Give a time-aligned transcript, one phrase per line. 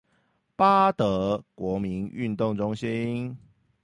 [0.55, 3.37] 八德國民運動中心